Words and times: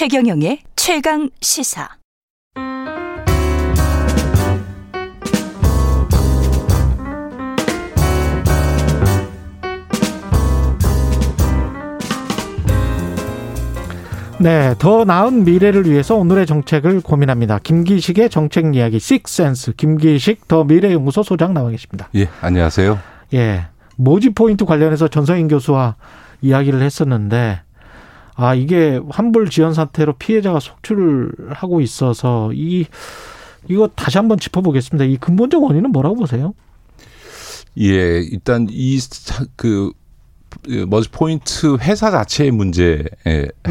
최경영의 0.00 0.60
최강 0.76 1.28
시사. 1.42 1.86
네, 14.38 14.74
더 14.78 15.04
나은 15.04 15.44
미래를 15.44 15.84
위해서 15.84 16.16
오늘의 16.16 16.46
정책을 16.46 17.02
고민합니다. 17.02 17.58
김기식의 17.58 18.30
정책 18.30 18.74
이야기 18.74 18.98
식센스 18.98 19.74
김기식 19.74 20.48
더 20.48 20.64
미래연구소 20.64 21.22
소장 21.22 21.52
나와 21.52 21.68
계십니다. 21.68 22.08
예, 22.14 22.26
안녕하세요. 22.40 22.98
예, 23.34 23.66
모지 23.96 24.30
포인트 24.30 24.64
관련해서 24.64 25.08
전성인 25.08 25.46
교수와 25.48 25.96
이야기를 26.40 26.80
했었는데 26.80 27.60
아 28.40 28.54
이게 28.54 28.98
환불 29.10 29.50
지연 29.50 29.74
사태로 29.74 30.14
피해자가 30.14 30.60
속출을 30.60 31.30
하고 31.50 31.82
있어서 31.82 32.50
이 32.54 32.86
이거 33.68 33.86
다시 33.94 34.16
한번 34.16 34.38
짚어보겠습니다. 34.38 35.04
이 35.04 35.18
근본적 35.18 35.62
원인은 35.62 35.92
뭐라고 35.92 36.16
보세요? 36.16 36.54
예, 37.78 38.20
일단 38.20 38.66
이그 38.70 39.92
머지 40.88 41.10
포인트 41.10 41.76
회사 41.76 42.10
자체의 42.10 42.50
문제고요. 42.50 43.08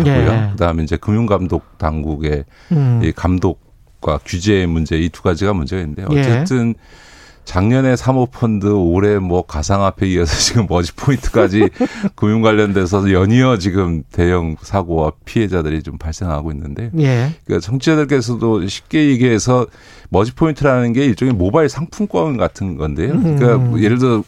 예. 0.05 0.50
그다음에 0.52 0.84
이제 0.84 0.98
금융감독 0.98 1.80
당국의 1.80 2.46
음. 2.72 3.02
이 3.04 3.12
감독과 3.12 4.20
규제의 4.24 4.68
문제 4.68 4.98
이 4.98 5.10
두 5.10 5.24
가지가 5.24 5.54
문제가 5.54 5.82
있는데 5.82 6.05
예. 6.12 6.20
어쨌든 6.20 6.76
예. 6.77 7.09
작년에 7.50 7.96
사모펀드 7.96 8.68
올해 8.68 9.18
뭐 9.18 9.42
가상화폐 9.42 10.08
이어서 10.10 10.38
지금 10.38 10.68
머지 10.70 10.94
포인트까지 10.94 11.68
금융 12.16 12.44
관련돼서 12.44 13.12
연이어 13.12 13.58
지금 13.58 14.04
대형 14.12 14.55
사고와 14.62 15.14
피해자들이 15.26 15.82
좀 15.82 15.98
발생하고 15.98 16.52
있는데 16.52 16.92
예. 17.00 17.32
그러니까 17.46 17.66
청취자들께서도 17.65 18.68
쉽게 18.68 19.10
얘기해서 19.10 19.66
머지 20.10 20.32
포인트라는 20.36 20.94
게 20.94 21.05
일종의 21.05 21.34
모바일 21.34 21.70
상품권 21.70 22.38
같은 22.38 22.77
건데요. 22.77 23.20
그러니까 23.20 23.55
음. 23.55 23.82
예를 23.82 23.98
들어 23.98 24.24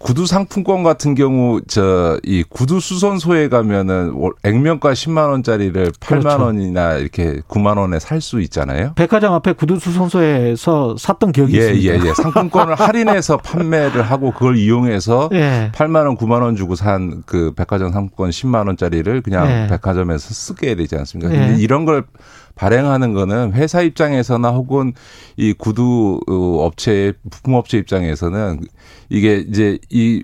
구두 0.00 0.24
상품권 0.24 0.82
같은 0.82 1.14
경우 1.14 1.60
저 1.68 2.18
이 2.24 2.42
구두 2.48 2.80
수선소에 2.80 3.48
가면은 3.48 4.14
액면가 4.44 4.92
10만 4.94 5.30
원짜리를 5.30 5.92
8만 5.92 6.20
그렇죠. 6.20 6.42
원이나 6.42 6.94
이렇게 6.94 7.40
9만 7.48 7.76
원에 7.78 7.98
살 7.98 8.20
수 8.20 8.40
있잖아요. 8.40 8.92
백화점 8.96 9.32
앞에 9.34 9.52
구두 9.52 9.78
수선소에서 9.78 10.96
샀던 10.98 11.32
기억이 11.32 11.54
예, 11.58 11.70
있습니다. 11.72 12.04
예, 12.04 12.08
예. 12.08 12.14
상품권을 12.14 12.74
할인해서 12.80 13.36
판매를 13.38 14.02
하고 14.02 14.32
그걸 14.32 14.56
이용해서 14.56 15.28
예. 15.32 15.70
8만 15.74 16.06
원, 16.06 16.16
9만 16.16 16.42
원 16.42 16.56
주고 16.56 16.74
산 16.74 17.22
그 17.26 17.52
백화점 17.54 17.92
상품권 17.92 18.30
10만 18.30 18.66
원짜리를 18.66 19.20
그냥 19.22 19.46
예. 19.48 19.66
백화점에서 19.68 20.32
쓰게 20.34 20.74
되지 20.76 20.96
않습니까? 20.96 21.30
근데 21.30 21.54
예. 21.54 21.56
이런 21.58 21.84
걸 21.84 22.04
발행하는 22.60 23.14
거는 23.14 23.54
회사 23.54 23.80
입장에서나 23.80 24.50
혹은 24.50 24.92
이 25.38 25.54
구두 25.54 26.20
어, 26.28 26.66
업체 26.66 27.14
부품업체 27.30 27.78
입장에서는 27.78 28.60
이게 29.08 29.36
이제 29.36 29.78
이 29.88 30.22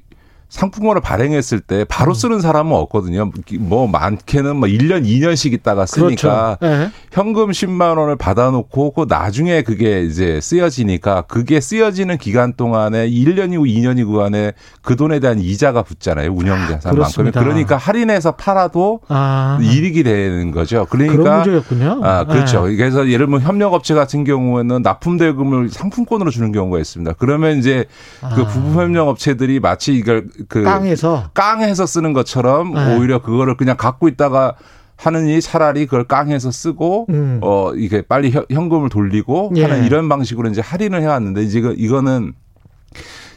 상품권을 0.57 1.03
발행했을 1.03 1.61
때 1.61 1.85
바로 1.85 2.13
음. 2.13 2.15
쓰는 2.15 2.41
사람은 2.41 2.73
없거든요. 2.73 3.31
뭐 3.61 3.87
많게는 3.87 4.57
뭐 4.57 4.69
1년, 4.69 5.05
2년씩 5.07 5.53
있다가 5.53 5.85
쓰니까 5.85 6.57
그렇죠. 6.59 6.85
네. 6.85 6.91
현금 7.13 7.51
10만 7.51 7.99
원을 7.99 8.17
받아놓고 8.17 8.93
그 8.93 9.07
나중에 9.07 9.63
그게 9.63 10.03
이제 10.03 10.41
쓰여지니까 10.41 11.23
그게 11.23 11.61
쓰여지는 11.61 12.17
기간 12.17 12.55
동안에 12.55 13.09
1년이고 13.11 13.69
2년이고 13.69 14.21
안에 14.21 14.53
그 14.81 14.97
돈에 14.97 15.21
대한 15.21 15.41
이자가 15.41 15.83
붙잖아요. 15.83 16.33
운영자산만큼. 16.33 17.27
아, 17.27 17.31
그러니까 17.31 17.77
할인해서 17.77 18.33
팔아도 18.33 19.01
아. 19.09 19.59
이익이 19.61 20.03
되는 20.05 20.53
거죠. 20.53 20.87
그러니까 20.89 21.43
그런 21.43 22.03
아, 22.03 22.25
그렇죠. 22.25 22.67
네. 22.67 22.77
그래서 22.77 23.07
예를 23.07 23.27
들면 23.27 23.43
협력업체 23.43 23.95
같은 23.95 24.25
경우에는 24.25 24.81
납품 24.81 25.19
대금을 25.19 25.69
상품권으로 25.69 26.31
주는 26.31 26.51
경우가 26.51 26.79
있습니다. 26.79 27.13
그러면 27.19 27.59
이제 27.59 27.85
그 28.21 28.43
아. 28.43 28.47
부품 28.47 28.81
협력업체들이 28.81 29.61
마치 29.61 29.95
이걸 29.95 30.29
그 30.49 30.63
깡해서 30.63 31.31
깡해서 31.35 31.87
쓰는 31.87 32.13
것처럼 32.13 32.75
네. 32.75 32.97
오히려 32.97 33.23
그거를 33.23 33.57
그냥 33.57 33.77
갖고 33.77 34.09
있다가 34.09 34.55
하느니 34.97 35.41
차라리 35.41 35.87
그걸 35.87 36.05
깡해서 36.05 36.51
쓰고 36.51 37.07
음. 37.11 37.39
어 37.43 37.75
이게 37.75 38.03
빨리 38.03 38.33
현금을 38.51 38.89
돌리고 38.89 39.53
예. 39.57 39.63
하는 39.63 39.85
이런 39.85 40.09
방식으로 40.09 40.49
이제 40.49 40.61
할인을 40.61 41.03
해왔는데 41.03 41.43
이제 41.43 41.59
이거는 41.77 42.33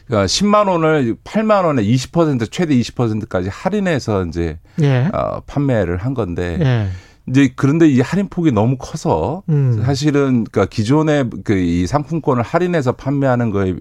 10만 0.08 0.64
그러니까 0.64 0.72
원을 0.72 1.16
8만 1.22 1.64
원에 1.64 1.82
20% 1.82 2.50
최대 2.50 2.74
20%까지 2.74 3.48
할인해서 3.48 4.24
이제 4.24 4.58
예. 4.80 5.08
어, 5.12 5.40
판매를 5.46 5.98
한 5.98 6.14
건데 6.14 6.58
예. 6.60 6.88
이제 7.30 7.50
그런데 7.54 7.88
이 7.88 8.00
할인 8.00 8.28
폭이 8.28 8.52
너무 8.52 8.76
커서 8.76 9.42
음. 9.48 9.80
사실은 9.84 10.44
그러니까 10.44 10.66
기존의 10.66 11.30
그 11.44 11.60
이 11.70 11.86
상품권을 11.86 12.42
할인해서 12.42 12.92
판매하는 12.92 13.50
거에 13.50 13.74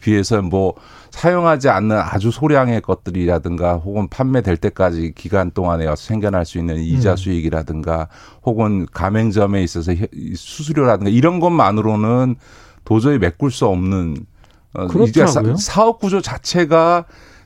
비해서 0.00 0.40
뭐 0.40 0.74
사용하지 1.10 1.68
않는 1.68 1.96
아주 1.96 2.30
소량의 2.30 2.80
것들이라든가 2.80 3.74
혹은 3.74 4.08
판매될 4.08 4.56
때까지 4.56 5.12
기간 5.14 5.50
동안에 5.50 5.86
생겨날 5.96 6.46
수 6.46 6.58
있는 6.58 6.78
이자 6.78 7.12
음. 7.12 7.16
수익이라든가 7.16 8.08
혹은 8.44 8.86
가맹점에 8.92 9.62
있어서 9.62 9.92
수수료라든가 10.34 11.10
이런 11.10 11.40
것만으로는 11.40 12.36
도저히 12.84 13.18
메꿀 13.18 13.50
수 13.50 13.66
없는 13.66 14.16
어, 14.74 14.86
그렇더라고요. 14.88 15.56
사업 15.56 16.00
구조 16.00 16.20
자체가 16.20 17.04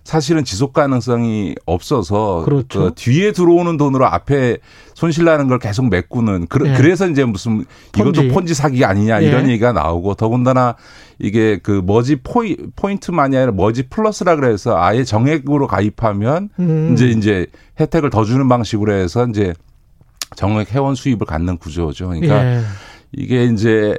사실은 0.09 0.43
지속 0.43 0.73
가능성이 0.73 1.55
없어서 1.67 2.41
그렇죠. 2.47 2.81
그 2.81 2.93
뒤에 2.95 3.33
들어오는 3.33 3.77
돈으로 3.77 4.07
앞에 4.07 4.57
손실 4.95 5.27
나는 5.27 5.49
걸 5.49 5.59
계속 5.59 5.91
메꾸는 5.91 6.47
그, 6.49 6.67
예. 6.67 6.79
래서 6.79 7.07
이제 7.07 7.27
무슨 7.27 7.67
폰지. 7.93 8.21
이것도 8.21 8.33
폰지 8.33 8.55
사기 8.55 8.87
아니냐 8.87 9.21
이런 9.21 9.49
예. 9.49 9.51
얘기가 9.51 9.73
나오고 9.73 10.15
더군다나 10.15 10.77
이게 11.19 11.59
그 11.63 11.83
머지 11.85 12.17
포이, 12.17 12.57
포인트만이 12.75 13.37
아니라 13.37 13.53
머지 13.53 13.83
플러스라 13.83 14.37
그래서 14.37 14.79
아예 14.79 15.05
정액으로 15.05 15.67
가입하면 15.67 16.49
음. 16.59 16.95
이제 16.95 17.09
이제 17.09 17.47
혜택을 17.79 18.09
더 18.09 18.25
주는 18.25 18.49
방식으로 18.49 18.95
해서 18.95 19.27
이제 19.27 19.53
정액 20.37 20.73
회원 20.73 20.95
수입을 20.95 21.27
갖는 21.27 21.59
구조죠. 21.59 22.09
그러니까 22.09 22.47
예. 22.47 22.61
이게 23.13 23.45
이제 23.45 23.99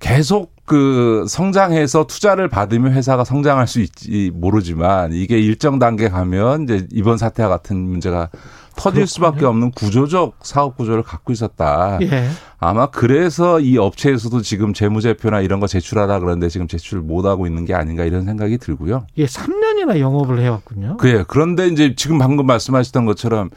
계속 0.00 0.55
그 0.66 1.24
성장해서 1.28 2.06
투자를 2.06 2.48
받으면 2.48 2.92
회사가 2.92 3.24
성장할 3.24 3.66
수 3.66 3.80
있지 3.80 4.30
모르지만 4.34 5.12
이게 5.12 5.38
일정 5.38 5.78
단계 5.78 6.08
가면 6.08 6.64
이제 6.64 6.86
이번 6.92 7.18
사태와 7.18 7.48
같은 7.48 7.76
문제가 7.76 8.28
터질 8.76 9.00
그렇군요. 9.00 9.06
수밖에 9.06 9.44
없는 9.46 9.70
구조적 9.70 10.40
사업 10.42 10.76
구조를 10.76 11.02
갖고 11.02 11.32
있었다. 11.32 11.98
예. 12.02 12.28
아마 12.58 12.86
그래서 12.86 13.58
이 13.60 13.78
업체에서도 13.78 14.42
지금 14.42 14.74
재무제표나 14.74 15.40
이런 15.40 15.60
거 15.60 15.66
제출하라 15.66 16.20
그러는데 16.20 16.48
지금 16.48 16.68
제출 16.68 17.00
못 17.00 17.24
하고 17.24 17.46
있는 17.46 17.64
게 17.64 17.74
아닌가 17.74 18.04
이런 18.04 18.24
생각이 18.24 18.58
들고요. 18.58 19.06
예, 19.16 19.24
3년 19.26 19.65
이나 19.86 20.00
영업을 20.00 20.40
해왔군요. 20.40 20.96
그래. 20.98 21.24
그런데 21.26 21.68
이제 21.68 21.94
지금 21.94 22.18
방금 22.18 22.46
말씀하셨던 22.46 23.06
것처럼 23.06 23.50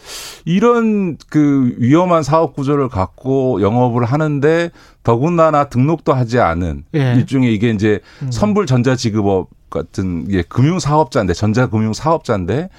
이런 0.46 1.18
그 1.30 1.76
위험한 1.78 2.24
사업 2.24 2.56
구조를 2.56 2.88
갖고 2.88 3.62
영업을 3.62 4.06
하는데 4.06 4.70
더군다나 5.04 5.66
등록도 5.66 6.14
하지 6.14 6.40
않은 6.40 6.86
예. 6.96 7.16
일종의 7.16 7.54
이게 7.54 7.72
이제 7.72 8.00
음. 8.22 8.32
선불 8.32 8.68
전자지급업 8.68 9.50
같은 9.70 10.28
예, 10.30 10.44
금융 10.44 10.80
사업자인데 10.80 11.34
전자금융 11.34 11.94
사업자인데 11.94 12.70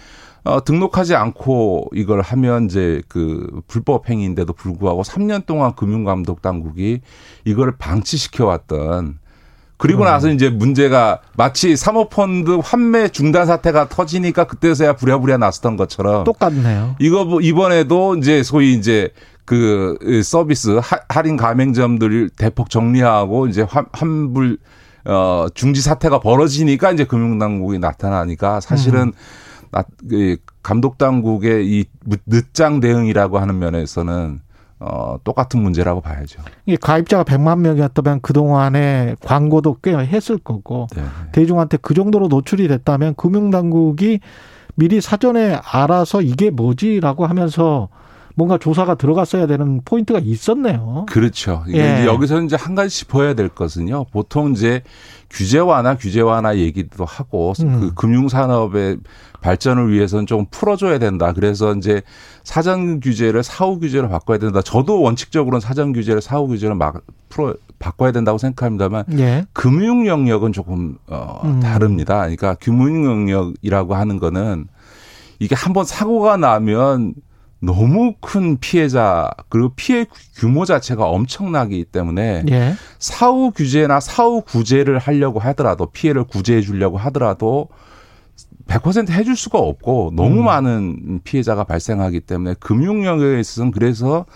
어, 0.42 0.64
등록하지 0.64 1.14
않고 1.16 1.90
이걸 1.92 2.22
하면 2.22 2.64
이제 2.64 3.02
그 3.08 3.60
불법 3.66 4.08
행위인데도 4.08 4.52
불구하고 4.52 5.02
3년 5.02 5.44
동안 5.44 5.74
금융감독 5.74 6.40
당국이 6.40 7.00
이거를 7.44 7.74
방치시켜 7.76 8.46
왔던 8.46 9.18
그리고 9.80 10.04
나서 10.04 10.28
음. 10.28 10.34
이제 10.34 10.50
문제가 10.50 11.20
마치 11.38 11.74
사모펀드 11.74 12.58
환매 12.62 13.08
중단 13.08 13.46
사태가 13.46 13.88
터지니까 13.88 14.44
그때서야 14.44 14.92
부랴부랴 14.92 15.38
났었던 15.38 15.78
것처럼 15.78 16.24
똑같네요. 16.24 16.96
이거 16.98 17.24
뭐 17.24 17.40
이번에도 17.40 18.14
이제 18.16 18.42
소위 18.42 18.74
이제 18.74 19.08
그 19.46 19.96
서비스 20.22 20.80
할인 21.08 21.38
가맹점들 21.38 22.28
대폭 22.36 22.68
정리하고 22.68 23.46
이제 23.46 23.66
환불 23.92 24.58
어 25.06 25.46
중지 25.54 25.80
사태가 25.80 26.20
벌어지니까 26.20 26.92
이제 26.92 27.04
금융당국이 27.04 27.78
나타나니까 27.78 28.60
사실은 28.60 29.14
음. 29.72 29.82
그 30.10 30.36
감독 30.62 30.98
당국의 30.98 31.66
이 31.66 31.84
늦장 32.26 32.80
대응이라고 32.80 33.38
하는 33.38 33.58
면에서는 33.58 34.40
어, 34.80 35.18
똑같은 35.24 35.62
문제라고 35.62 36.00
봐야죠. 36.00 36.42
이 36.64 36.76
가입자가 36.76 37.24
100만 37.24 37.60
명이었다면 37.60 38.22
그동안에 38.22 39.14
광고도 39.20 39.76
꽤 39.82 39.94
했을 39.94 40.38
거고 40.38 40.86
네. 40.96 41.02
대중한테 41.32 41.76
그 41.82 41.92
정도로 41.92 42.28
노출이 42.28 42.66
됐다면 42.66 43.14
금융당국이 43.16 44.20
미리 44.76 45.02
사전에 45.02 45.60
알아서 45.62 46.22
이게 46.22 46.48
뭐지라고 46.48 47.26
하면서 47.26 47.90
뭔가 48.40 48.56
조사가 48.56 48.94
들어갔어야 48.94 49.46
되는 49.46 49.82
포인트가 49.84 50.18
있었네요. 50.18 51.04
그렇죠. 51.10 51.62
예. 51.74 52.06
여기서 52.06 52.40
이제 52.40 52.56
한 52.56 52.74
가지 52.74 52.88
짚어야 52.88 53.34
될 53.34 53.50
것은요. 53.50 54.06
보통 54.12 54.52
이제 54.52 54.82
규제 55.28 55.58
완화, 55.58 55.94
규제 55.94 56.22
완화 56.22 56.56
얘기도 56.56 57.04
하고 57.04 57.52
음. 57.60 57.80
그 57.80 57.94
금융 57.94 58.28
산업의 58.28 58.96
발전을 59.42 59.92
위해서는 59.92 60.24
좀 60.24 60.46
풀어줘야 60.50 60.98
된다. 60.98 61.34
그래서 61.34 61.74
이제 61.74 62.00
사전 62.42 63.00
규제를 63.00 63.42
사후 63.42 63.78
규제로 63.78 64.08
바꿔야 64.08 64.38
된다. 64.38 64.62
저도 64.62 65.02
원칙적으로는 65.02 65.60
사전 65.60 65.92
규제를 65.92 66.22
사후 66.22 66.46
규제로 66.46 66.74
막 66.74 67.02
풀어 67.28 67.54
바꿔야 67.78 68.10
된다고 68.10 68.38
생각합니다만 68.38 69.04
예. 69.18 69.44
금융 69.52 70.06
영역은 70.06 70.54
조금 70.54 70.96
어 71.08 71.42
음. 71.44 71.60
다릅니다. 71.60 72.20
그러니까 72.20 72.54
금융 72.54 73.04
영역이라고 73.04 73.94
하는 73.96 74.18
거는 74.18 74.66
이게 75.40 75.54
한번 75.54 75.84
사고가 75.84 76.38
나면 76.38 77.14
너무 77.60 78.14
큰 78.20 78.56
피해자 78.58 79.30
그리고 79.48 79.70
피해 79.76 80.06
규모 80.36 80.64
자체가 80.64 81.06
엄청나기 81.06 81.84
때문에 81.84 82.44
예. 82.50 82.74
사후 82.98 83.50
규제나 83.50 84.00
사후 84.00 84.40
구제를 84.42 84.98
하려고 84.98 85.38
하더라도 85.40 85.86
피해를 85.86 86.24
구제해 86.24 86.62
주려고 86.62 86.96
하더라도 86.96 87.68
100% 88.66 89.10
해줄 89.10 89.36
수가 89.36 89.58
없고 89.58 90.12
너무 90.14 90.40
음. 90.40 90.44
많은 90.44 91.20
피해자가 91.24 91.64
발생하기 91.64 92.20
때문에 92.20 92.54
금융 92.60 93.04
영역에 93.04 93.40
있어서는 93.40 93.72
그래서 93.72 94.26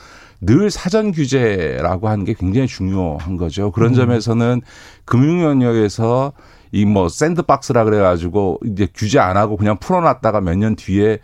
늘 0.40 0.70
사전 0.70 1.12
규제라고 1.12 2.08
하는 2.08 2.24
게 2.24 2.34
굉장히 2.34 2.66
중요한 2.66 3.36
거죠. 3.36 3.70
그런 3.70 3.92
음. 3.92 3.94
점에서는 3.94 4.60
금융 5.04 5.42
영역에서 5.42 6.32
이 6.72 6.84
뭐 6.84 7.08
샌드박스라 7.08 7.84
그래가지고 7.84 8.58
이제 8.66 8.88
규제 8.92 9.20
안 9.20 9.36
하고 9.36 9.56
그냥 9.56 9.78
풀어놨다가 9.78 10.40
몇 10.40 10.56
년 10.56 10.74
뒤에 10.74 11.20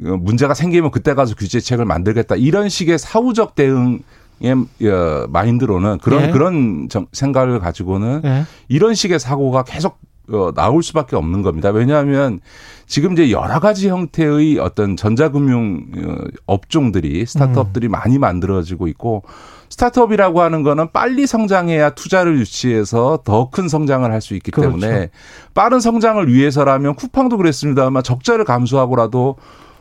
문제가 0.00 0.54
생기면 0.54 0.90
그때 0.90 1.14
가서 1.14 1.34
규제책을 1.34 1.84
만들겠다 1.84 2.36
이런 2.36 2.68
식의 2.68 2.98
사후적 2.98 3.54
대응 3.54 4.00
의 4.42 4.54
어, 4.88 5.26
마인드로는 5.28 5.98
그런 5.98 6.22
네. 6.22 6.30
그런 6.30 6.88
생각을 7.12 7.58
가지고는 7.58 8.22
네. 8.22 8.44
이런 8.68 8.94
식의 8.94 9.18
사고가 9.20 9.64
계속 9.64 9.98
어, 10.32 10.52
나올 10.54 10.82
수밖에 10.82 11.14
없는 11.16 11.42
겁니다. 11.42 11.68
왜냐하면 11.70 12.40
지금 12.86 13.12
이제 13.12 13.30
여러 13.30 13.60
가지 13.60 13.88
형태의 13.90 14.58
어떤 14.58 14.96
전자금융 14.96 15.86
어, 15.94 16.16
업종들이 16.46 17.26
스타트업들이 17.26 17.88
음. 17.88 17.90
많이 17.90 18.18
만들어지고 18.18 18.88
있고 18.88 19.24
스타트업이라고 19.68 20.40
하는 20.40 20.62
거는 20.62 20.90
빨리 20.92 21.26
성장해야 21.26 21.90
투자를 21.90 22.38
유치해서 22.38 23.20
더 23.24 23.50
큰 23.50 23.68
성장을 23.68 24.10
할 24.10 24.20
수 24.22 24.34
있기 24.34 24.52
그렇죠. 24.52 24.78
때문에 24.78 25.10
빠른 25.52 25.80
성장을 25.80 26.32
위해서라면 26.32 26.94
쿠팡도 26.94 27.36
그랬습니다만 27.36 28.02
적자를 28.02 28.44
감수하고라도 28.44 29.36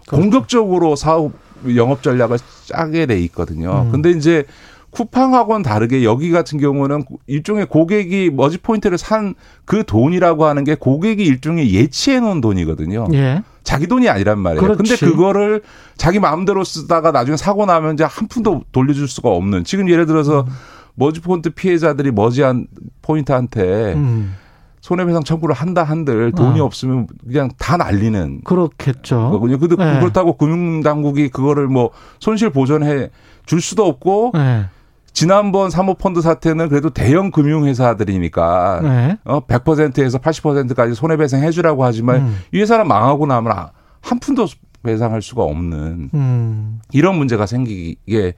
그렇죠. 0.09 0.21
공격적으로 0.21 0.95
사업 0.95 1.31
영업 1.75 2.03
전략을 2.03 2.37
짜게 2.65 3.05
돼 3.05 3.19
있거든요. 3.23 3.83
음. 3.85 3.91
근데 3.91 4.11
이제 4.11 4.43
쿠팡하고는 4.91 5.61
다르게 5.61 6.03
여기 6.03 6.31
같은 6.31 6.59
경우는 6.59 7.03
일종의 7.27 7.67
고객이 7.67 8.31
머지 8.31 8.57
포인트를 8.57 8.97
산 8.97 9.35
그 9.69 9.83
돈이라고 9.85 10.45
하는 10.45 10.63
게 10.63 10.73
고객이 10.73 11.23
일종의 11.23 11.71
예치해 11.75 12.19
놓은 12.19 12.41
돈이거든요. 12.41 13.07
예. 13.13 13.43
자기 13.63 13.85
돈이 13.85 14.09
아니란 14.09 14.39
말이에요. 14.39 14.61
그렇지. 14.63 14.97
근데 14.97 14.97
그거를 15.11 15.61
자기 15.95 16.19
마음대로 16.19 16.63
쓰다가 16.63 17.11
나중에 17.11 17.37
사고 17.37 17.67
나면 17.67 17.93
이제 17.93 18.03
한 18.03 18.27
푼도 18.27 18.63
돌려줄 18.71 19.07
수가 19.07 19.29
없는. 19.29 19.65
지금 19.65 19.87
예를 19.87 20.07
들어서 20.07 20.41
음. 20.41 20.51
머지 20.95 21.21
포인트 21.21 21.51
피해자들이 21.51 22.09
머지 22.09 22.41
한 22.41 22.65
포인트한테 23.03 23.93
음. 23.93 24.35
손해배상 24.81 25.23
청구를 25.23 25.53
한다 25.55 25.83
한들 25.83 26.31
돈이 26.31 26.59
어. 26.59 26.65
없으면 26.65 27.07
그냥 27.27 27.49
다 27.57 27.77
날리는 27.77 28.41
그렇겠죠. 28.43 29.29
거군요. 29.31 29.59
근데 29.59 29.75
네. 29.75 29.99
그렇다고 29.99 30.37
금융당국이 30.37 31.29
그거를 31.29 31.67
뭐 31.67 31.91
손실 32.19 32.49
보전해 32.49 33.09
줄 33.45 33.61
수도 33.61 33.85
없고 33.85 34.31
네. 34.35 34.65
지난번 35.11 35.69
사모펀드 35.69 36.21
사태는 36.21 36.69
그래도 36.69 36.91
대형 36.91 37.31
금융회사들이니까 37.31 38.79
네. 38.83 39.17
어 39.25 39.41
100%에서 39.41 40.19
80%까지 40.19 40.93
손해배상 40.93 41.43
해주라고 41.43 41.83
하지만 41.83 42.21
음. 42.21 42.37
이 42.53 42.59
회사는 42.59 42.87
망하고 42.87 43.25
나면 43.25 43.69
한 44.01 44.19
푼도 44.19 44.47
배상할 44.83 45.21
수가 45.21 45.43
없는 45.43 46.09
음. 46.13 46.79
이런 46.93 47.17
문제가 47.17 47.45
생기게 47.45 48.33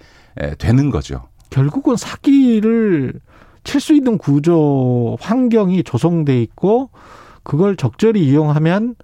되는 0.58 0.90
거죠. 0.90 1.28
결국은 1.52 1.98
사기를 1.98 3.14
칠 3.64 3.80
수 3.80 3.94
있는 3.94 4.18
구조 4.18 5.18
환경이 5.22 5.84
조성돼 5.84 6.42
있고 6.42 6.90
그걸 7.44 7.76
적절히 7.76 8.26
이용하면 8.28 8.96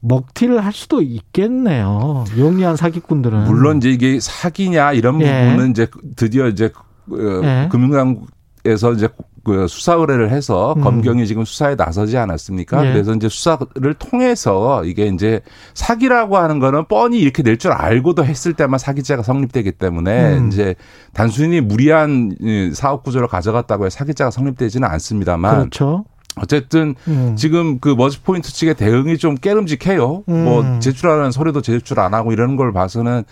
먹튀를 0.00 0.64
할 0.64 0.72
수도 0.72 1.00
있겠네요. 1.00 2.24
용이한 2.36 2.76
사기꾼들은 2.76 3.44
물론 3.44 3.78
이제 3.78 3.90
이게 3.90 4.18
사기냐 4.20 4.92
이런 4.92 5.20
예. 5.20 5.50
부분은 5.50 5.70
이제 5.70 5.86
드디어 6.16 6.48
이제 6.48 6.70
그 7.08 7.40
예. 7.44 7.68
금융당국 7.70 8.28
에서 8.64 8.92
이제 8.92 9.08
그 9.44 9.66
수사 9.66 9.94
의뢰를 9.94 10.30
해서 10.30 10.74
음. 10.76 10.82
검경이 10.82 11.26
지금 11.26 11.44
수사에 11.44 11.74
나서지 11.74 12.16
않았습니까? 12.16 12.86
예. 12.86 12.92
그래서 12.92 13.12
이제 13.12 13.28
수사를 13.28 13.94
통해서 13.98 14.84
이게 14.84 15.06
이제 15.06 15.40
사기라고 15.74 16.36
하는 16.36 16.60
거는 16.60 16.84
뻔히 16.86 17.18
이렇게 17.18 17.42
낼줄 17.42 17.72
알고도 17.72 18.24
했을 18.24 18.52
때만 18.52 18.78
사기죄가 18.78 19.24
성립되기 19.24 19.72
때문에 19.72 20.38
음. 20.38 20.46
이제 20.46 20.76
단순히 21.12 21.60
무리한 21.60 22.36
사업 22.72 23.02
구조를 23.02 23.26
가져갔다고 23.26 23.86
해 23.86 23.90
사기죄가 23.90 24.30
성립되지는 24.30 24.88
않습니다만 24.88 25.56
그렇죠. 25.56 26.04
어쨌든 26.36 26.94
음. 27.08 27.34
지금 27.36 27.80
그 27.80 27.88
머지 27.88 28.20
포인트 28.20 28.52
측의 28.52 28.74
대응이 28.74 29.18
좀 29.18 29.34
깨름직해요. 29.34 30.22
음. 30.28 30.44
뭐 30.44 30.78
제출하는 30.78 31.32
서류도 31.32 31.62
제출 31.62 31.98
안 31.98 32.14
하고 32.14 32.32
이러는 32.32 32.54
걸 32.54 32.72
봐서는 32.72 33.24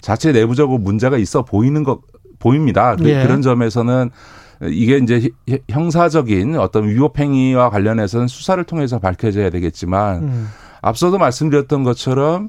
자체 0.00 0.30
내부적으로 0.30 0.78
문제가 0.78 1.18
있어 1.18 1.44
보이는 1.44 1.82
것 1.82 2.02
보입니다. 2.38 2.94
그, 2.96 3.08
예. 3.08 3.22
그런 3.22 3.42
점에서는 3.42 4.10
이게 4.62 4.98
이제 4.98 5.30
형사적인 5.68 6.58
어떤 6.58 6.88
위법 6.88 7.18
행위와 7.18 7.70
관련해서는 7.70 8.28
수사를 8.28 8.62
통해서 8.64 8.98
밝혀져야 8.98 9.50
되겠지만 9.50 10.22
음. 10.22 10.48
앞서도 10.80 11.18
말씀드렸던 11.18 11.84
것처럼 11.84 12.48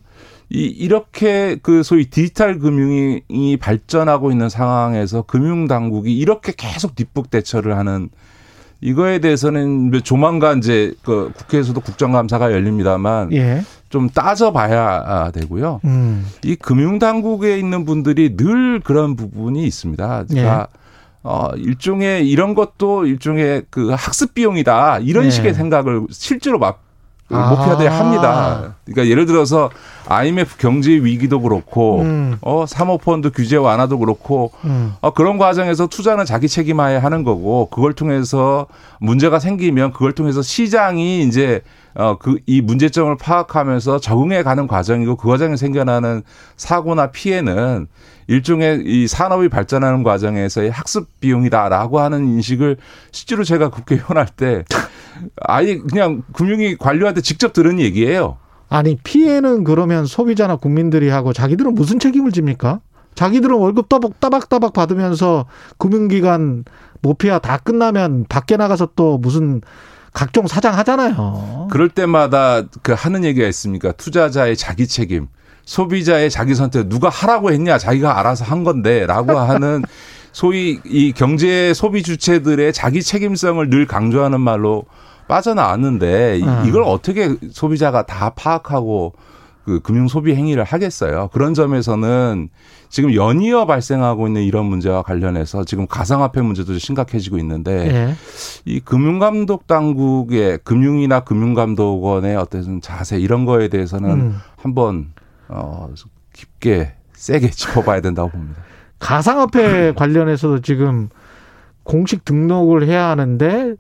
이 0.50 0.64
이렇게 0.64 1.58
그 1.62 1.84
소위 1.84 2.06
디지털 2.06 2.60
금융이 2.60 3.58
발전하고 3.60 4.32
있는 4.32 4.48
상황에서 4.48 5.24
금융 5.24 5.68
당국이 5.68 6.18
이렇게 6.18 6.54
계속 6.56 6.96
뒷북 6.96 7.30
대처를 7.30 7.78
하는 7.78 8.10
이거에 8.80 9.20
대해서는 9.20 9.92
조만간 10.04 10.60
이제 10.60 10.94
그 11.04 11.32
국회에서도 11.36 11.82
국정감사가 11.82 12.52
열립니다만 12.54 13.34
예. 13.34 13.64
좀 13.90 14.10
따져봐야 14.10 15.32
되고요. 15.32 15.82
음. 15.86 16.26
이 16.44 16.56
금융당국에 16.56 17.58
있는 17.58 17.86
분들이 17.86 18.38
늘 18.38 18.80
그런 18.80 19.16
부분이 19.16 19.66
있습니다. 19.66 20.26
그러니까 20.30 20.68
예. 20.72 20.78
어 21.24 21.50
일종의 21.56 22.30
이런 22.30 22.56
것도 22.56 23.06
일종의 23.06 23.64
그 23.70 23.90
학습 23.90 24.34
비용이다 24.34 25.00
이런 25.00 25.26
예. 25.26 25.30
식의 25.30 25.54
생각을 25.54 26.08
실제로 26.12 26.60
막 26.60 26.82
아. 27.30 27.50
목표들이 27.50 27.88
합니다. 27.88 28.76
그러니까 28.86 29.08
예를 29.08 29.26
들어서 29.26 29.70
IMF 30.08 30.58
경제 30.58 30.92
위기도 30.92 31.42
그렇고 31.42 32.02
음. 32.02 32.38
어 32.42 32.66
사모펀드 32.66 33.32
규제 33.32 33.58
완화도 33.58 34.00
그렇고 34.00 34.52
음. 34.64 34.94
어 35.02 35.12
그런 35.12 35.38
과정에서 35.38 35.88
투자는 35.88 36.26
자기 36.26 36.48
책임하에 36.48 36.96
하는 36.98 37.24
거고 37.24 37.68
그걸 37.70 37.94
통해서 37.94 38.68
문제가 39.00 39.40
생기면 39.40 39.92
그걸 39.92 40.14
통해서 40.14 40.42
시장이 40.42 41.24
이제 41.24 41.62
어 41.98 42.16
그 42.20 42.38
이 42.46 42.62
문제점을 42.62 43.16
파악하면서 43.18 44.00
적응해 44.00 44.44
가는 44.44 44.68
과정이고 44.68 45.16
그 45.16 45.28
과정에 45.28 45.56
생겨나는 45.58 46.22
사고나 46.56 47.12
피해는 47.12 47.88
일종의 48.28 48.84
이 48.86 49.08
산업이 49.08 49.50
발전하는 49.50 50.04
과정에서의 50.04 50.70
학습 50.70 51.08
비용이다라고 51.20 52.00
하는 52.00 52.28
인식을 52.28 52.78
실제로 53.12 53.44
제가 53.44 53.70
국회의원 53.70 54.18
할 54.18 54.28
때 54.36 54.64
아예 55.42 55.78
그냥 55.78 56.22
금융위 56.34 56.76
관료한테 56.78 57.22
직접 57.22 57.54
들은 57.54 57.80
얘기예요. 57.80 58.38
아니 58.70 58.98
피해는 58.98 59.64
그러면 59.64 60.06
소비자나 60.06 60.58
국민들이 60.58 61.10
하고 61.10 61.34
자기들은 61.34 61.74
무슨 61.74 62.00
책임을 62.00 62.32
집니까? 62.32 62.82
자기들은 63.16 63.56
월급 63.56 63.90
따박 63.90 64.20
따박따박 64.20 64.74
받으면서 64.74 65.46
금융기관 65.80 66.66
모피아 67.02 67.40
다 67.40 67.58
끝나면 67.58 68.26
밖에 68.30 68.58
나가서 68.58 68.90
또 68.96 69.18
무슨 69.18 69.62
각종 70.14 70.48
사장 70.48 70.78
하잖아요. 70.78 71.68
그럴 71.72 71.90
때마다 71.90 72.64
그 72.82 72.94
하는 72.96 73.24
얘기가 73.24 73.48
있습니까? 73.48 73.92
투자자의 73.92 74.56
자기 74.56 74.88
책임, 74.88 75.28
소비자의 75.66 76.30
자기 76.30 76.56
선택 76.56 76.88
누가 76.88 77.10
하라고 77.10 77.52
했냐? 77.52 77.78
자기가 77.78 78.20
알아서 78.20 78.46
한 78.46 78.64
건데라고 78.64 79.38
하는 79.38 79.84
소위 80.32 80.80
이 80.86 81.14
경제 81.14 81.74
소비 81.74 82.04
주체들의 82.04 82.72
자기 82.74 83.02
책임성을 83.02 83.70
늘 83.70 83.86
강조하는 83.88 84.40
말로 84.40 84.86
빠져나왔는데 85.28 86.40
음. 86.42 86.64
이걸 86.66 86.84
어떻게 86.84 87.36
소비자가 87.52 88.06
다 88.06 88.30
파악하고 88.30 89.14
그 89.68 89.82
금융 89.82 90.08
소비 90.08 90.34
행위를 90.34 90.64
하겠어요. 90.64 91.28
그런 91.34 91.54
점에서는 91.54 92.48
지금 92.88 93.14
연이어 93.14 93.66
발생하고 93.66 94.28
있는 94.28 94.44
이런 94.44 94.66
문제와 94.66 95.02
관련해서 95.02 95.66
지금 95.66 95.88
가상화폐 95.88 96.42
문제도 96.42 96.76
심각해지고 96.78 97.38
있는데 97.40 97.84
네. 97.84 98.16
이 98.64 98.80
금융감독 98.80 99.68
당국의 99.68 100.60
금융이나 100.64 101.20
금융감독원의 101.20 102.38
어떤 102.38 102.80
자세 102.80 103.20
이런 103.20 103.44
거에 103.44 103.68
대해서는 103.68 104.10
음. 104.10 104.38
한번 104.56 105.10
어 105.50 105.90
깊게 106.32 106.94
세게 107.12 107.50
짚어봐야 107.52 108.00
된다고 108.00 108.30
봅니다. 108.30 108.62
가상화폐 109.00 109.92
관련해서도 109.98 110.62
지금 110.62 111.10
공식 111.84 112.24
등록을 112.24 112.88
해야 112.88 113.10
하는데 113.10 113.76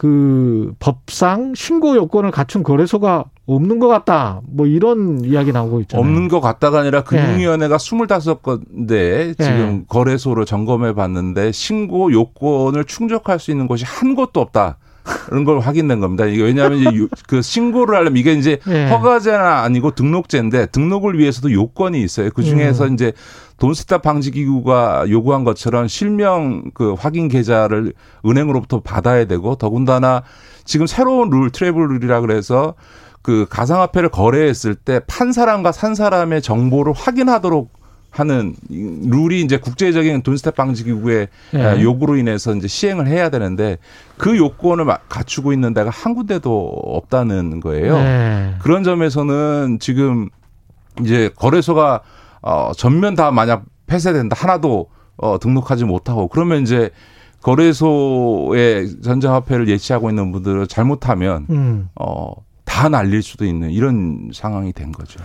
그 0.00 0.72
법상 0.78 1.52
신고 1.54 1.94
요건을 1.94 2.30
갖춘 2.30 2.62
거래소가 2.62 3.26
없는 3.44 3.80
것 3.80 3.88
같다. 3.88 4.40
뭐 4.46 4.64
이런 4.66 5.22
이야기 5.26 5.52
나오고 5.52 5.82
있잖아요. 5.82 6.02
없는 6.02 6.28
것 6.28 6.40
같다가 6.40 6.80
아니라 6.80 7.04
금융위원회가 7.04 7.76
네. 7.76 7.84
25건데 7.84 9.36
지금 9.36 9.80
네. 9.80 9.84
거래소를 9.88 10.46
점검해 10.46 10.94
봤는데 10.94 11.52
신고 11.52 12.10
요건을 12.12 12.86
충족할 12.86 13.38
수 13.38 13.50
있는 13.50 13.66
곳이 13.66 13.84
한 13.84 14.14
곳도 14.14 14.40
없다. 14.40 14.78
그런 15.26 15.44
걸 15.44 15.60
확인된 15.60 16.00
겁니다. 16.00 16.24
이게 16.24 16.42
왜냐하면 16.42 16.78
이제 16.78 17.06
그 17.26 17.42
신고를 17.42 17.94
하려면 17.96 18.16
이게 18.16 18.32
이제 18.32 18.58
네. 18.66 18.88
허가제는 18.90 19.40
아니고 19.40 19.92
등록제인데 19.92 20.66
등록을 20.66 21.18
위해서도 21.18 21.52
요건이 21.52 22.00
있어요. 22.02 22.30
그 22.30 22.42
중에서 22.42 22.86
음. 22.86 22.94
이제 22.94 23.12
돈스탑 23.58 24.02
방지 24.02 24.30
기구가 24.30 25.04
요구한 25.10 25.44
것처럼 25.44 25.86
실명 25.88 26.64
그 26.72 26.94
확인 26.98 27.28
계좌를 27.28 27.92
은행으로부터 28.24 28.80
받아야 28.80 29.26
되고 29.26 29.54
더군다나 29.56 30.22
지금 30.64 30.86
새로운 30.86 31.30
룰 31.30 31.50
트래블 31.50 31.88
룰이라 31.88 32.20
그래서 32.22 32.74
그 33.22 33.46
가상화폐를 33.50 34.08
거래했을 34.08 34.74
때 34.74 35.00
판 35.06 35.32
사람과 35.32 35.72
산 35.72 35.94
사람의 35.94 36.40
정보를 36.40 36.94
확인하도록 36.94 37.70
하는 38.10 38.56
룰이 38.68 39.40
이제 39.40 39.56
국제적인 39.56 40.22
돈스텝 40.22 40.56
방지 40.56 40.84
기구의 40.84 41.28
네. 41.52 41.82
요구로 41.82 42.16
인해서 42.16 42.54
이제 42.54 42.66
시행을 42.66 43.06
해야 43.06 43.30
되는데 43.30 43.78
그 44.16 44.36
요건을 44.36 44.86
갖추고 45.08 45.52
있는 45.52 45.72
데가 45.74 45.90
한 45.90 46.14
군데도 46.14 46.66
없다는 46.68 47.60
거예요. 47.60 47.96
네. 47.96 48.54
그런 48.60 48.82
점에서는 48.82 49.78
지금 49.80 50.28
이제 51.00 51.30
거래소가 51.36 52.00
어 52.42 52.72
전면 52.76 53.14
다 53.14 53.30
만약 53.30 53.64
폐쇄된다 53.86 54.36
하나도 54.38 54.88
어 55.16 55.38
등록하지 55.38 55.84
못하고 55.84 56.28
그러면 56.28 56.62
이제 56.62 56.90
거래소에 57.42 58.86
전자화폐를 59.02 59.68
예치하고 59.68 60.10
있는 60.10 60.32
분들을 60.32 60.66
잘못하면 60.66 61.46
음. 61.50 61.88
어다 61.94 62.88
날릴 62.90 63.22
수도 63.22 63.44
있는 63.44 63.70
이런 63.70 64.30
상황이 64.32 64.72
된 64.72 64.92
거죠. 64.92 65.20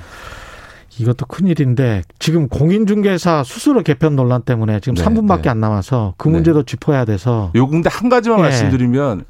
이것도 0.98 1.26
큰일인데 1.26 2.04
지금 2.20 2.48
공인중개사 2.48 3.44
수수료 3.44 3.84
개편 3.84 4.16
논란 4.16 4.42
때문에 4.42 4.80
지금 4.80 4.96
네, 4.96 5.04
3분밖에 5.04 5.44
네. 5.44 5.50
안 5.50 5.60
남아서 5.60 6.14
그 6.18 6.28
네. 6.28 6.34
문제도 6.36 6.60
네. 6.60 6.66
짚어야 6.66 7.06
돼서 7.06 7.52
요 7.56 7.68
근데 7.68 7.90
한 7.90 8.10
가지만 8.10 8.40
예. 8.40 8.44
말씀드리면 8.44 9.26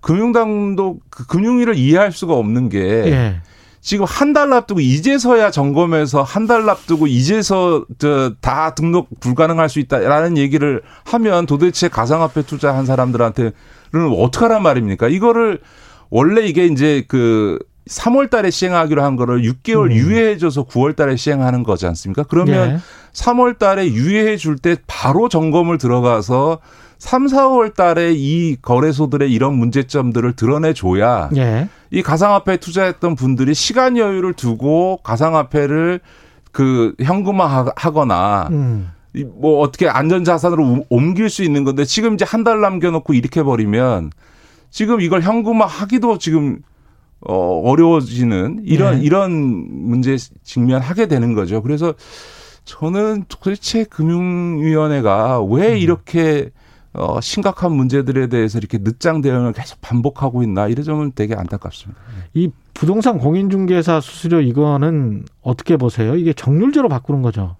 금융당도 0.00 0.98
그 1.10 1.26
금융위를 1.26 1.76
이해할 1.76 2.10
수가 2.12 2.34
없는 2.34 2.68
게 2.68 2.78
예. 2.80 3.40
지금 3.82 4.04
한 4.06 4.32
달 4.34 4.52
앞두고 4.52 4.80
이제서야 4.80 5.50
점검해서 5.50 6.22
한 6.22 6.46
달 6.46 6.68
앞두고 6.68 7.06
이제서 7.06 7.84
저다 7.98 8.74
등록 8.74 9.08
불가능할 9.20 9.68
수 9.70 9.78
있다라는 9.80 10.36
얘기를 10.36 10.82
하면 11.04 11.46
도대체 11.46 11.88
가상화폐 11.88 12.42
투자한 12.42 12.84
사람들한테는 12.86 13.52
어떡하란 14.18 14.62
말입니까? 14.62 15.08
이거를 15.08 15.60
원래 16.10 16.42
이게 16.46 16.66
이제 16.66 17.04
그 17.08 17.58
3월 17.90 18.30
달에 18.30 18.50
시행하기로 18.50 19.02
한 19.02 19.16
거를 19.16 19.42
6개월 19.42 19.86
음. 19.86 19.92
유예해줘서 19.92 20.64
9월 20.64 20.94
달에 20.94 21.16
시행하는 21.16 21.64
거지 21.64 21.86
않습니까? 21.86 22.22
그러면 22.22 22.70
예. 22.70 22.78
3월 23.12 23.58
달에 23.58 23.88
유예해 23.88 24.36
줄 24.36 24.56
때 24.56 24.76
바로 24.86 25.28
점검을 25.28 25.76
들어가서 25.78 26.60
3, 26.98 27.26
4월 27.26 27.74
달에 27.74 28.12
이 28.14 28.56
거래소들의 28.62 29.32
이런 29.32 29.54
문제점들을 29.54 30.34
드러내 30.36 30.72
줘야 30.72 31.30
예. 31.36 31.68
이 31.90 32.02
가상화폐에 32.02 32.58
투자했던 32.58 33.16
분들이 33.16 33.54
시간 33.54 33.96
여유를 33.96 34.34
두고 34.34 34.98
가상화폐를 35.02 36.00
그 36.52 36.94
현금화 37.02 37.72
하거나 37.74 38.48
음. 38.52 38.90
뭐 39.34 39.60
어떻게 39.60 39.88
안전자산으로 39.88 40.84
옮길 40.88 41.28
수 41.30 41.42
있는 41.42 41.64
건데 41.64 41.84
지금 41.84 42.14
이제 42.14 42.24
한 42.28 42.44
달 42.44 42.60
남겨놓고 42.60 43.14
이렇게 43.14 43.42
버리면 43.42 44.10
지금 44.70 45.00
이걸 45.00 45.22
현금화 45.22 45.66
하기도 45.66 46.18
지금 46.18 46.58
어, 47.26 47.60
어려워지는 47.64 48.62
이런 48.64 48.98
네. 48.98 49.04
이런 49.04 49.30
문제 49.32 50.16
직면하게 50.42 51.06
되는 51.06 51.34
거죠. 51.34 51.62
그래서 51.62 51.94
저는 52.64 53.24
도대체 53.28 53.84
금융위원회가 53.84 55.42
왜 55.42 55.72
음. 55.72 55.76
이렇게 55.78 56.50
어, 56.92 57.20
심각한 57.20 57.72
문제들에 57.72 58.28
대해서 58.28 58.58
이렇게 58.58 58.78
늦장 58.78 59.20
대응을 59.20 59.52
계속 59.52 59.80
반복하고 59.80 60.42
있나 60.42 60.66
이런 60.66 60.84
점은 60.84 61.12
되게 61.14 61.34
안타깝습니다. 61.34 62.00
이 62.34 62.50
부동산 62.74 63.18
공인중개사 63.18 64.00
수수료 64.00 64.40
이거는 64.40 65.24
어떻게 65.42 65.76
보세요? 65.76 66.16
이게 66.16 66.32
정률제로 66.32 66.88
바꾸는 66.88 67.22
거죠? 67.22 67.56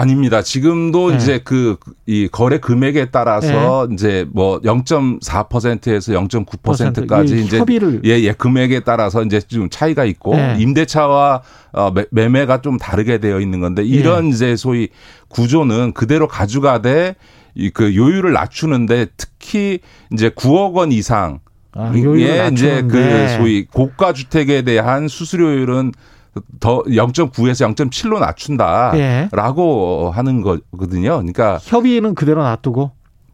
아닙니다. 0.00 0.42
지금도 0.42 1.10
네. 1.10 1.16
이제 1.16 1.38
그 1.38 1.76
이 2.10 2.26
거래 2.26 2.58
금액에 2.58 3.12
따라서 3.12 3.86
네. 3.86 3.94
이제 3.94 4.26
뭐 4.32 4.60
0.4%에서 4.62 6.12
0.9%까지 6.12 7.40
이제 7.40 7.58
협의를 7.58 8.00
예, 8.04 8.18
예, 8.20 8.32
금액에 8.32 8.80
따라서 8.80 9.22
이제 9.22 9.38
좀 9.40 9.70
차이가 9.70 10.04
있고 10.04 10.34
네. 10.34 10.56
임대차와 10.58 11.42
어 11.72 11.92
매매가 12.10 12.62
좀 12.62 12.78
다르게 12.78 13.18
되어 13.18 13.38
있는 13.38 13.60
건데 13.60 13.84
이런 13.84 14.24
네. 14.24 14.30
이제 14.30 14.56
소위 14.56 14.88
구조는 15.28 15.92
그대로 15.92 16.26
가져가되 16.26 17.14
이 17.54 17.70
그 17.72 17.94
요율을 17.94 18.32
낮추는데 18.32 19.06
특히 19.16 19.78
이제 20.12 20.30
9억 20.30 20.74
원 20.74 20.90
이상 20.90 21.38
아, 21.72 21.92
예, 21.94 22.50
이제 22.52 22.82
그 22.82 23.28
소위 23.36 23.66
고가 23.66 24.12
주택에 24.12 24.62
대한 24.62 25.06
수수료율은 25.06 25.92
더 26.60 26.82
0.9에서 26.84 27.74
0.7로 27.74 28.20
낮춘다라고 28.20 30.10
예. 30.12 30.16
하는 30.16 30.42
거거든요. 30.42 31.18
그러니까 31.18 31.58
협의는 31.62 32.14
그대로 32.14 32.42
놔두고 32.42 32.92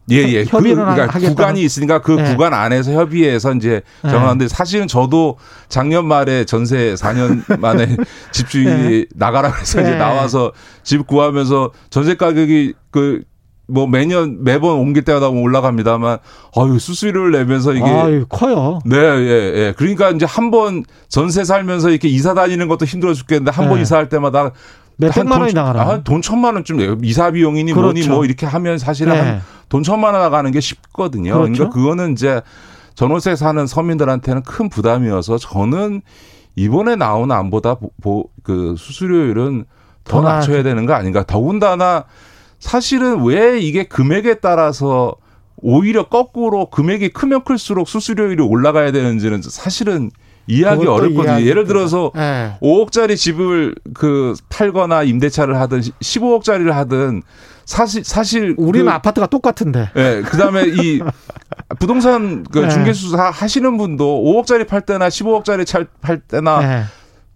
예, 0.09 0.17
예. 0.17 0.45
그, 0.45 0.61
그러니까 0.61 1.07
구간이 1.07 1.61
있으니까 1.61 2.01
그 2.01 2.13
네. 2.13 2.31
구간 2.31 2.53
안에서 2.53 2.93
협의해서 2.93 3.53
이제 3.53 3.81
예. 4.05 4.09
정하는데 4.09 4.45
네. 4.45 4.47
사실은 4.47 4.87
저도 4.87 5.37
작년 5.67 6.05
말에 6.05 6.45
전세 6.45 6.93
4년 6.93 7.59
만에 7.59 7.97
집주인이 8.31 8.89
네. 8.89 9.05
나가라 9.15 9.51
그래서 9.51 9.81
네. 9.81 9.89
이제 9.89 9.97
나와서 9.97 10.53
집 10.83 11.05
구하면서 11.07 11.71
전세 11.89 12.15
가격이 12.15 12.73
그 12.89 13.23
뭐 13.67 13.85
매년 13.85 14.43
매번 14.43 14.77
옮길 14.77 15.03
때마다 15.03 15.27
올라갑니다만 15.29 16.19
아유 16.55 16.79
수수료를 16.79 17.31
내면서 17.31 17.73
이게 17.73 17.83
아유, 17.85 18.25
커요. 18.29 18.79
네, 18.85 18.95
예, 18.97 19.53
예. 19.55 19.73
그러니까 19.77 20.09
이제 20.11 20.25
한 20.25 20.47
번 20.51 20.85
전세 21.09 21.43
살면서 21.43 21.89
이렇게 21.89 22.07
이사 22.07 22.33
다니는 22.33 22.69
것도 22.69 22.85
힘들어 22.85 23.13
죽겠는데 23.13 23.51
한번 23.51 23.75
네. 23.75 23.81
이사할 23.81 24.07
때마다 24.07 24.51
몇백만 24.95 25.41
원이 25.41 25.53
나가나? 25.53 25.81
아, 25.81 26.03
돈 26.03 26.21
천만 26.21 26.55
원쯤 26.55 26.77
내요. 26.77 26.97
이사 27.03 27.29
비용이니 27.31 27.73
그렇죠. 27.73 27.93
뭐니 27.93 28.07
뭐 28.07 28.23
이렇게 28.25 28.45
하면 28.45 28.77
사실은 28.77 29.13
네. 29.13 29.39
돈 29.67 29.83
천만 29.83 30.13
원 30.13 30.23
나가는 30.23 30.49
게 30.51 30.61
쉽거든요. 30.61 31.33
그렇죠. 31.33 31.51
그러니까 31.53 31.69
그거는 31.75 32.13
이제 32.13 32.41
전월세 32.95 33.35
사는 33.35 33.67
서민들한테는 33.67 34.43
큰 34.43 34.69
부담이어서 34.69 35.37
저는 35.37 36.01
이번에 36.55 36.95
나온 36.95 37.31
안보다 37.31 37.75
보, 38.01 38.29
그 38.43 38.73
수수료율은 38.77 39.65
더, 40.05 40.21
더 40.21 40.27
낮춰야 40.27 40.63
되는 40.63 40.85
거 40.85 40.93
아닌가. 40.93 41.23
더군다나 41.23 42.05
사실은 42.59 43.23
왜 43.23 43.59
이게 43.59 43.83
금액에 43.83 44.35
따라서 44.35 45.15
오히려 45.57 46.07
거꾸로 46.07 46.69
금액이 46.69 47.09
크면 47.09 47.43
클수록 47.43 47.87
수수료율이 47.87 48.41
올라가야 48.43 48.91
되는지는 48.91 49.41
사실은 49.43 50.11
이해하기 50.47 50.87
어렵거든요. 50.87 51.41
예를 51.41 51.65
들어서 51.65 52.11
네. 52.15 52.57
5억짜리 52.61 53.17
집을 53.17 53.75
그 53.93 54.33
팔거나 54.49 55.03
임대차를 55.03 55.59
하든 55.59 55.81
15억짜리를 55.81 56.69
하든 56.71 57.21
사실 57.65 58.05
사실 58.05 58.55
우리는 58.57 58.85
그, 58.85 58.91
아파트가 58.91 59.27
똑같은데. 59.27 59.89
예. 59.97 60.01
네, 60.01 60.21
그다음에 60.21 60.63
이 60.67 61.01
부동산 61.79 62.45
그 62.49 62.59
네. 62.59 62.69
중개수사 62.69 63.29
하시는 63.29 63.77
분도 63.77 64.23
5억짜리 64.23 64.65
팔 64.65 64.81
때나 64.81 65.09
15억짜리 65.09 65.87
팔 65.99 66.19
때나 66.19 66.59
네. 66.59 66.83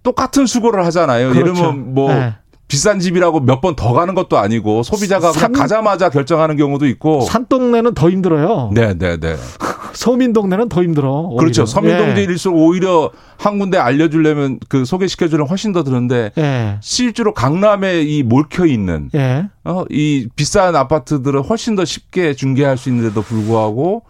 똑같은 0.04 0.46
수고를 0.46 0.86
하잖아요. 0.86 1.34
그렇죠. 1.34 1.40
예를 1.42 1.54
들면 1.54 1.94
뭐 1.94 2.14
네. 2.14 2.36
비싼 2.72 3.00
집이라고 3.00 3.42
몇 3.42 3.60
번 3.62 3.76
더 3.76 3.94
가는 3.94 4.16
것도 4.16 4.38
아니고 4.38 4.84
소비자가 4.84 5.32
산, 5.34 5.52
가자마자 5.52 6.10
결정하는 6.10 6.56
경우도 6.58 6.88
있고 6.88 7.22
산동네는 7.22 7.94
더 7.94 8.10
힘들어요. 8.10 8.72
네, 8.74 8.98
네, 8.98 9.18
네. 9.18 9.36
서민 9.94 10.32
동네는 10.34 10.70
더 10.70 10.82
힘들어. 10.82 11.12
오히려. 11.22 11.38
그렇죠. 11.40 11.66
서민 11.66 11.98
동네일수록 11.98 12.58
예. 12.58 12.62
오히려 12.64 13.12
한 13.38 13.60
군데 13.60 13.78
알려주려면 13.78 14.60
그 14.70 14.86
소개시켜 14.86 15.28
주는 15.28 15.46
훨씬 15.46 15.74
더 15.74 15.84
드는데 15.84 16.32
예. 16.38 16.78
실제로 16.82 17.34
강남에 17.34 18.02
이 18.02 18.24
몰켜 18.24 18.66
있는 18.66 19.10
예. 19.16 19.48
어, 19.66 19.84
이 19.90 20.28
비싼 20.36 20.76
아파트들은 20.76 21.42
훨씬 21.42 21.76
더 21.76 21.84
쉽게 21.84 22.34
중개할 22.36 22.78
수 22.78 22.88
있는데도 22.90 23.22
불구하고 23.22 24.04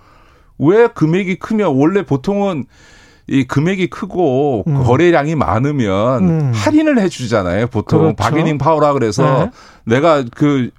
왜 0.59 0.87
금액이 0.87 1.39
크면 1.39 1.73
원래 1.75 2.05
보통은 2.05 2.65
이 3.31 3.45
금액이 3.45 3.87
크고 3.87 4.65
음. 4.67 4.83
거래량이 4.83 5.35
많으면 5.35 6.29
음. 6.29 6.51
할인을 6.53 6.99
해주잖아요. 6.99 7.67
보통 7.67 7.99
그렇죠. 7.99 8.15
bargaining 8.17 8.57
power라 8.57 8.91
그래서 8.91 9.23
네. 9.45 9.95
내가 9.95 10.25
그 10.35 10.69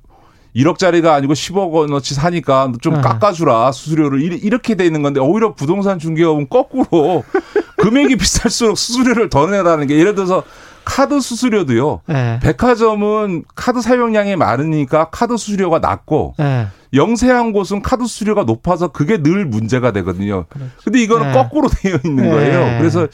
1억짜리가 0.55 1.07
아니고 1.13 1.33
10억 1.33 1.71
원어치 1.71 2.13
사니까 2.13 2.71
좀 2.83 2.97
네. 2.97 3.01
깎아주라 3.01 3.73
수수료를 3.73 4.21
이렇게 4.21 4.75
돼 4.75 4.85
있는 4.85 5.03
건데 5.03 5.19
오히려 5.19 5.55
부동산 5.55 5.99
중개업은 5.99 6.51
거꾸로 6.51 7.25
금액이 7.79 8.17
비쌀수록 8.17 8.77
수수료를 8.77 9.31
더 9.31 9.47
내라는 9.47 9.87
게 9.87 9.99
예를 9.99 10.15
들어서 10.15 10.43
카드 10.85 11.21
수수료도요. 11.21 12.01
네. 12.07 12.39
백화점은 12.43 13.45
카드 13.55 13.81
사용량이 13.81 14.37
많으니까 14.37 15.09
카드 15.11 15.39
수수료가 15.39 15.79
낮고 15.79 16.35
네. 16.39 16.67
영세한 16.95 17.53
곳은 17.53 17.81
카드 17.81 18.07
수수료가 18.07 18.45
높아서 18.45 18.89
그게 18.89 19.23
늘 19.23 19.47
문제가 19.47 19.93
되거든요. 19.93 20.45
그렇죠. 20.49 20.71
근데 20.85 21.03
이거는 21.03 21.29
네. 21.29 21.33
거꾸로 21.33 21.69
되어 21.81 21.99
있는 22.05 22.31
거예요. 22.31 22.61
네. 22.61 22.79
그래서 22.79 23.09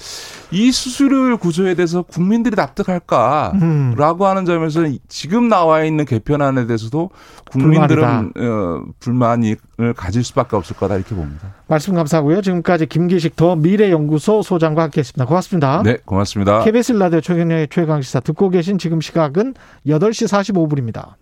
이 0.51 0.73
수수료 0.73 1.37
구조에 1.37 1.75
대해서 1.75 2.03
국민들이 2.03 2.57
납득할까라고 2.57 3.55
음. 3.63 3.97
하는 3.99 4.45
점에서 4.47 4.81
지금 5.07 5.49
나와 5.49 5.85
있는 5.85 6.05
개편안에 6.05 6.67
대해서도 6.67 7.11
국민들은 7.51 8.33
어, 8.37 8.83
불만을 8.99 9.57
가질 9.97 10.25
수밖에 10.25 10.57
없을 10.57 10.75
거다 10.77 10.97
이렇게 10.97 11.15
봅니다. 11.15 11.55
말씀 11.69 11.95
감사하고요. 11.95 12.43
지금까지 12.43 12.87
김기식 12.87 13.37
더 13.37 13.55
미래연구소 13.57 14.43
소장과 14.43 14.83
함께했습니다. 14.85 15.25
고맙습니다. 15.27 15.83
네, 15.85 15.99
고맙습니다. 16.05 16.65
KBS 16.65 16.93
라디오 16.93 17.21
최경영의 17.21 17.69
최강시사 17.71 18.21
듣고 18.21 18.51
계신 18.51 18.79
지금 18.79 19.01
시각은 19.01 19.55
8시 19.87 20.27
45분입니다. 20.27 21.15